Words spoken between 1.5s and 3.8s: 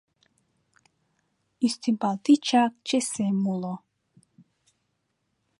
Ӱстембал тичак чесем уло.